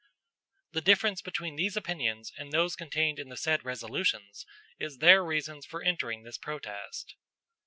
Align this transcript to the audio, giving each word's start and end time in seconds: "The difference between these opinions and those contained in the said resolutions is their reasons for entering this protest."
"The 0.71 0.81
difference 0.81 1.21
between 1.21 1.57
these 1.57 1.77
opinions 1.77 2.31
and 2.35 2.51
those 2.51 2.75
contained 2.75 3.19
in 3.19 3.29
the 3.29 3.37
said 3.37 3.63
resolutions 3.63 4.47
is 4.79 4.97
their 4.97 5.23
reasons 5.23 5.67
for 5.67 5.83
entering 5.83 6.23
this 6.23 6.39
protest." 6.39 7.13